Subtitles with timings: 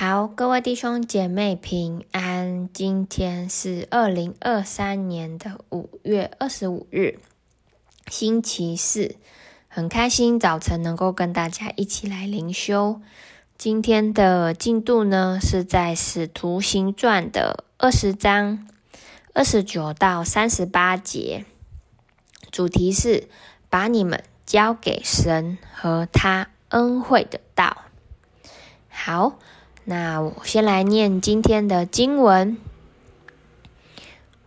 [0.00, 2.68] 好，各位弟兄姐妹平安。
[2.72, 7.18] 今天是二零二三年的五月二十五日，
[8.06, 9.16] 星期四，
[9.66, 13.00] 很开心早晨能够跟大家一起来灵修。
[13.56, 18.68] 今天的进度呢，是在《使徒行传》的二十章
[19.34, 21.44] 二十九到三十八节，
[22.52, 23.28] 主题是
[23.68, 27.78] 把你们交给神和他恩惠的道。
[28.88, 29.40] 好，
[29.90, 32.58] 那我先来念今天的经文。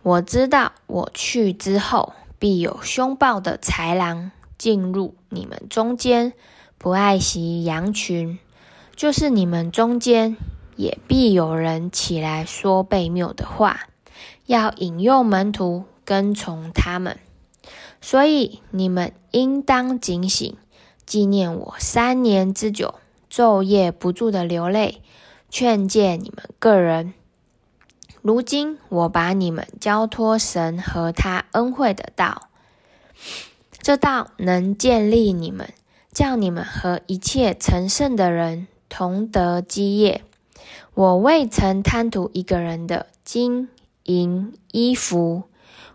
[0.04, 6.32] 我知道我去之后，必有凶暴的豺狼进入你们中间，
[6.78, 8.38] 不爱惜羊群；
[8.94, 10.36] 就是你们中间，
[10.76, 13.88] 也必有人起来说悖谬的话，
[14.46, 17.18] 要引诱门徒跟从他们。
[18.00, 20.56] 所以你们应当警醒，
[21.04, 22.94] 纪念我三年之久。
[23.28, 25.00] 昼夜不住的流泪，
[25.52, 27.12] 劝诫你们个人。
[28.22, 32.48] 如今我把你们交托神和他恩惠的道，
[33.82, 35.74] 这道能建立你们，
[36.10, 40.24] 叫你们和一切成圣的人同得基业。
[40.94, 43.68] 我未曾贪图一个人的金
[44.04, 45.42] 银衣服，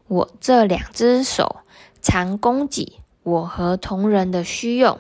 [0.08, 1.62] 我这两只手
[2.00, 5.00] 常供给我和同人的需用。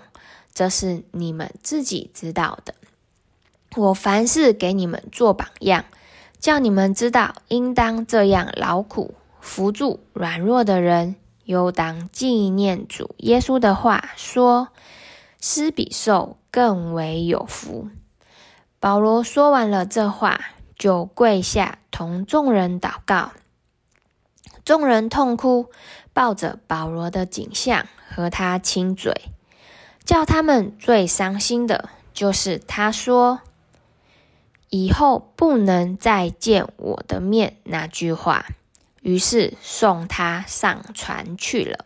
[0.51, 2.73] 这是你们自己知道的。
[3.77, 5.85] 我凡事给你们做榜样，
[6.39, 14.69] 叫你们知道应当这样劳苦扶助软弱的人，又当纪念主耶稣的话说：
[15.39, 17.87] 施比受更为有福。
[18.79, 20.39] 保罗说完了这话，
[20.77, 23.31] 就跪下同众人祷告。
[24.65, 25.69] 众人痛哭，
[26.13, 29.13] 抱着保罗的颈项和他亲嘴。
[30.03, 33.41] 叫他们最伤心的就是他说
[34.69, 38.45] ：“以后不能再见我的面。”那句话，
[39.01, 41.85] 于是送他上船去了。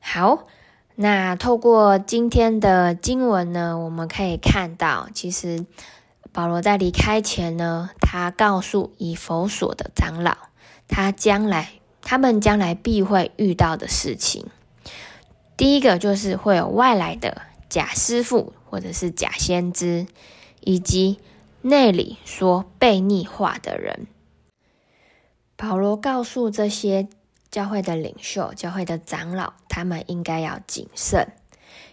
[0.00, 0.46] 好，
[0.94, 5.64] 那透过今天的经文呢，我们可以看到，其实
[6.32, 10.36] 保罗在离开前呢，他告诉以弗所的长老，
[10.88, 14.46] 他将来他们将来必会遇到的事情。
[15.56, 20.06] 第一个就是会有外来的假师傅或者是假先知，
[20.62, 21.18] 以及
[21.60, 24.06] 内里说悖逆话的人。
[25.56, 27.06] 保罗告诉这些
[27.50, 31.28] 教会的领袖、教会的长老，他们应该要谨慎，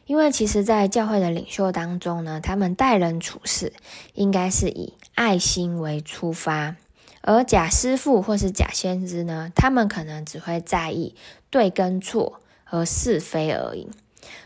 [0.05, 3.73] 因为其实，在教会的领袖当中呢，他们待人处事
[4.13, 6.75] 应该是以爱心为出发，
[7.21, 11.15] 而假师傅或是假先知呢，他们可能只会在意
[11.49, 12.39] 对跟错。
[12.71, 13.89] 和是非而已，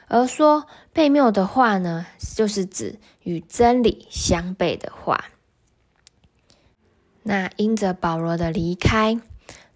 [0.08, 2.06] 而说悖谬的话呢，
[2.36, 5.26] 就是指与真理相悖的话。
[7.24, 9.20] 那因着保罗的离开，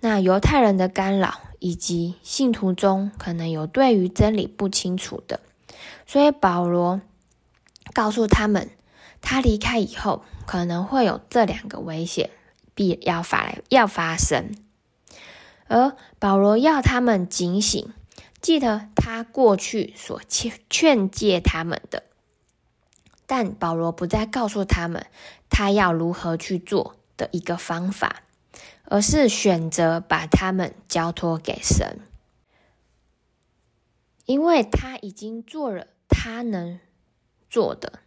[0.02, 5.40] 那犹太人的干扰，以及信徒中可能有对于真理不清楚的，
[6.06, 7.00] 所以保罗
[7.94, 8.70] 告诉他们，
[9.22, 12.30] 他离开以后可能会有这两个危险
[12.76, 14.54] 必要发要发生，
[15.68, 17.94] 而保罗要他们警醒。
[18.42, 22.04] 记得他过去所劝劝诫他们的，
[23.26, 25.08] 但保罗不再告诉他们
[25.50, 28.24] 他要如何去做的一个方法，
[28.86, 32.00] 而是选择把他们交托给神，
[34.26, 36.80] 因为他已经做了他能
[37.50, 38.00] 做的，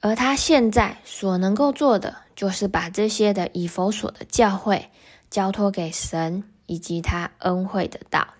[0.00, 4.90] 而他现在所能够做的，就是把这些的以弗所的教会
[5.30, 8.34] 交托给神以及他恩惠的道。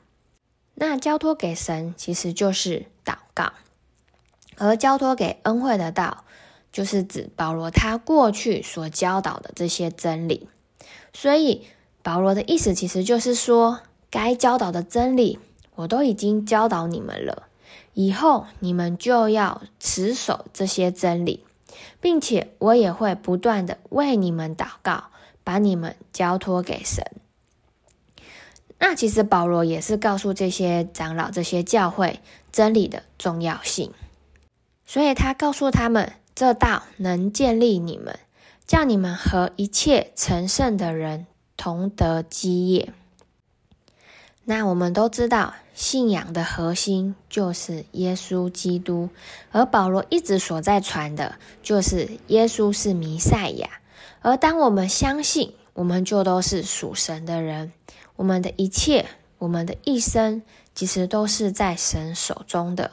[0.84, 3.52] 那交托给神，其实就是祷告；
[4.56, 6.24] 而交托给恩惠的道，
[6.72, 10.48] 就是指保罗他过去所教导的这些真理。
[11.12, 11.68] 所以
[12.02, 13.78] 保罗的意思其实就是说，
[14.10, 15.38] 该教导的真理，
[15.76, 17.44] 我都已经教导你们了，
[17.94, 21.44] 以后你们就要持守这些真理，
[22.00, 25.04] 并且我也会不断的为你们祷告，
[25.44, 27.06] 把你们交托给神。
[28.84, 32.18] 那其实保罗也是告诉这些长老、这些教会
[32.50, 33.92] 真理的重要性，
[34.84, 38.18] 所以他告诉他们，这道能建立你们，
[38.66, 42.92] 叫你们和一切成圣的人同得基业。
[44.44, 49.10] 那我们都知道，信仰的核心就是耶稣基督，
[49.52, 53.70] 而保罗一直所在传的就是耶稣是弥赛亚。
[54.22, 57.72] 而当我们相信，我们就都是属神的人。
[58.16, 59.06] 我们的一切，
[59.38, 60.42] 我们的一生，
[60.74, 62.90] 其实都是在神手中的，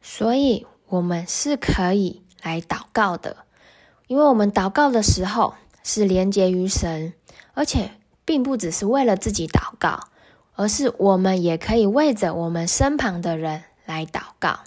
[0.00, 3.38] 所以我们是可以来祷告的，
[4.06, 7.14] 因为我们祷告的时候是连接于神，
[7.54, 7.92] 而且
[8.24, 10.08] 并不只是为了自己祷告，
[10.54, 14.60] 而是我们也可以为着我们身旁的人来祷告。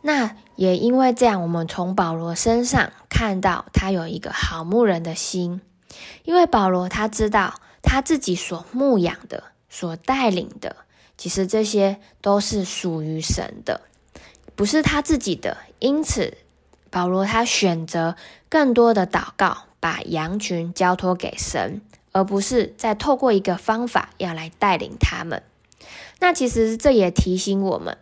[0.00, 5.60] 那也因为这样，我们从保罗身上看到他有一个好牧人的心，
[6.24, 10.76] 因为保罗他知道他自己所牧养的、所带领的，
[11.16, 13.80] 其实这些都是属于神的，
[14.54, 15.58] 不是他自己的。
[15.78, 16.36] 因此，
[16.90, 18.16] 保罗他选择
[18.48, 21.80] 更多的祷告，把羊群交托给神，
[22.12, 25.42] 而不是再透过一个方法要来带领他们。
[26.20, 27.98] 那其实这也提醒我们。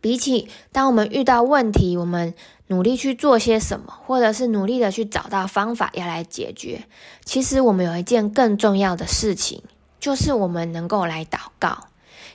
[0.00, 2.34] 比起当我们遇到问题，我们
[2.70, 6.84] 努力去做些什么，或者是努力的去找到方法要来解决，
[7.24, 9.64] 其实我们有一件更重要的事情，
[9.98, 11.88] 就是我们能够来祷告，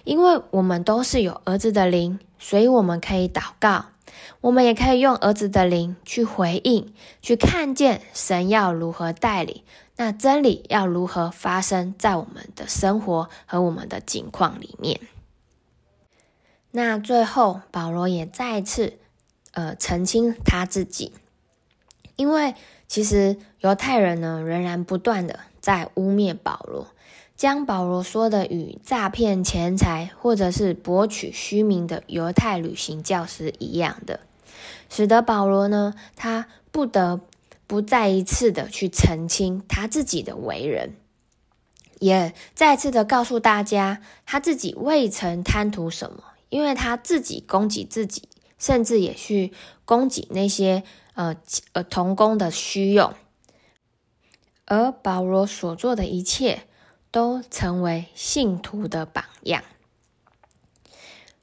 [0.04, 3.86] 因为我们都是有儿子的灵，所以我们可以祷告，
[4.42, 9.64] 我们也可以用儿子的灵去回应，去看见神要如何带领，
[9.96, 15.00] 那真理要如何发生在我们的生活和我们的境况里面。
[16.72, 18.98] 那最后，保罗也再次，
[19.56, 21.14] 呃，澄清他自己，
[22.18, 22.56] 因为
[22.90, 26.88] 其实犹太人呢，仍然不断的在污蔑保罗，
[27.38, 34.20] 将保罗说的与诈骗钱财或者是博取虚名的犹太旅行教师一样的，
[34.90, 37.22] 使得保罗呢，他不得
[37.66, 40.96] 不再一次的去澄清他自己的为人，
[42.00, 46.24] 也再次的告诉大家，他自己未曾贪图什么。
[46.50, 49.54] 因为他自己供给自己，甚至也去
[49.84, 51.36] 供给那些呃
[51.74, 53.14] 呃童工的需用，
[54.66, 56.64] 而保罗所做的一切
[57.12, 59.64] 都成为信徒的榜样。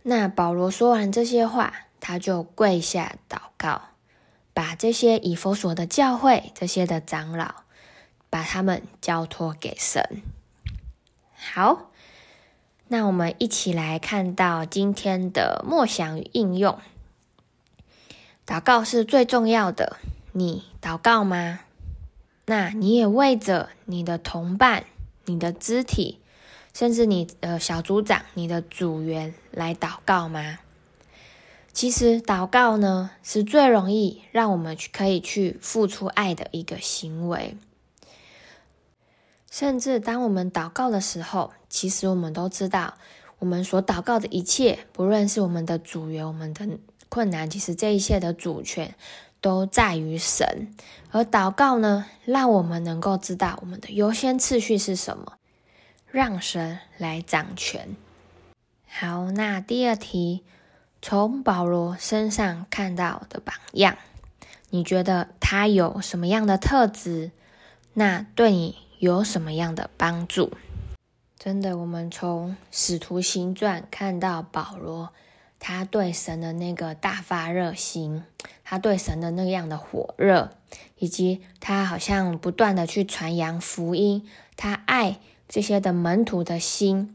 [0.03, 3.83] 那保罗说完这些话，他就跪下祷告，
[4.53, 7.63] 把这些以弗所的教会、这些的长老，
[8.29, 10.23] 把他们交托给神。
[11.35, 11.89] 好。
[12.89, 16.79] 那我们一起来看到今天的默想与应用。
[18.47, 19.99] 祷告是最重要的，
[20.33, 21.61] 你祷告吗？
[22.47, 24.85] 那你也为着你的同伴、
[25.27, 26.19] 你的肢体，
[26.75, 30.59] 甚至你的小组长、你的组员来祷告吗？
[31.73, 37.57] 其实祷告呢，是最容易让我们去可以去付出爱的一个行为。
[39.51, 42.95] 甚至当我们祷告的时候，其实我们都知道，
[43.39, 46.67] 我们所祷告的一切，不论是我们的组员、我们的
[47.13, 48.95] 困难，其实这一切的主权
[49.43, 50.75] 都在于神。
[51.11, 55.35] 而祷告呢，让我们能够知道我们的优先次序是什么，
[56.11, 57.95] 让神来掌权。
[58.89, 60.43] 好，那第二题，
[61.03, 63.99] 从保罗身上看到的榜样，
[64.71, 67.31] 你觉得他有什么样的特质？
[67.93, 70.51] 那对你有什么样的帮助？
[71.39, 75.13] 真的，我们从《使徒行传》看到保罗，
[75.65, 78.25] 他对神的那个大发热心，
[78.65, 80.51] 他对神的那样的火热，
[80.99, 87.15] 以及他好像不断的去传扬福音，他爱这些的门徒的心，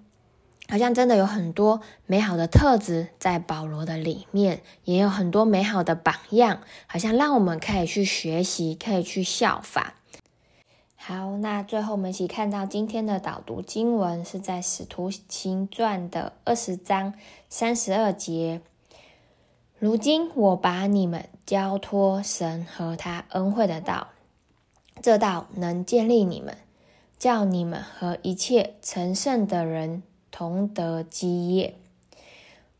[0.69, 9.95] 好像真的有很多美好的特质在保罗的里面，也有很多美好的榜样，好像让我们可以去学习，可以去效法。
[11.07, 17.13] 好，那最后我们一起看到今天的导读经文是在《使徒行传》的二十章
[17.47, 18.59] 三十二节。
[19.79, 24.09] 如今我把你们交托神和他恩惠的道，
[25.01, 26.57] 这道能建立你们，
[27.17, 31.75] 叫你们和一切成圣的人同得基业。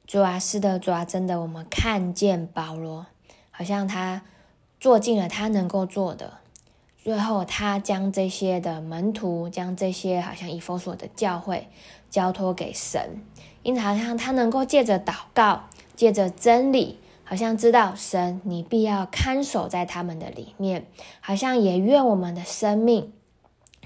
[0.06, 3.06] 主啊，是的，主啊，真的，我们看见保罗，
[3.52, 4.24] 好像他
[4.82, 6.40] 做尽了他能够做的。
[7.08, 11.70] 最后，他将这些的门徒，将这些好像以弗所的教会
[12.10, 13.22] 交托给神，
[13.64, 15.64] 因此好像他能够借着祷告，
[15.96, 20.86] 借着真理，好像知道神，你必要看守在他们的里面，
[21.22, 23.14] 好像也愿我们的生命，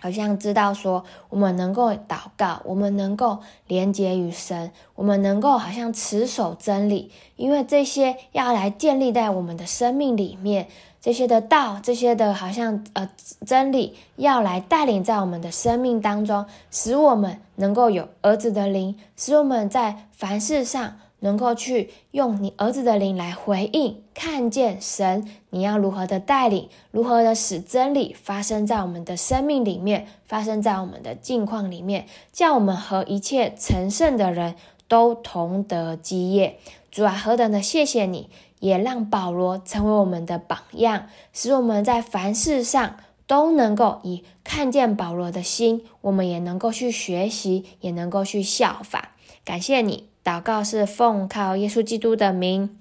[0.02, 10.68] 好像知道说，我们能够祷告，我们能够连接于神，我们能够好像持守真理，因为这些要来建立在我们的生命里面。
[11.04, 13.10] 这些的道，这些的好像呃
[13.44, 34.56] 真理，要来带领在我们的生命当中，使我们能够有儿子的灵，使我们在凡事上能够去用你儿子的灵来回应，看见神你要如何的带领，如何的使真理发生在我们的生命里面，发生在我们的境况里面，叫我们和一切成圣的人
[34.88, 36.60] 都同得基业。
[36.92, 38.30] 主啊，何等的谢谢你！
[38.60, 49.16] 也让保罗成为我们的榜样，使我们在凡事上都能够以看见保罗的心，我们也能够去学习，也能够去效法。
[49.44, 52.78] 感谢你，祷告是奉靠耶稣基督的名，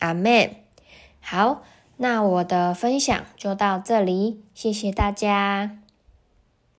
[0.00, 0.50] 阿门。
[1.20, 1.62] 好，
[1.96, 5.78] 那我的分享就到这里，谢谢大家。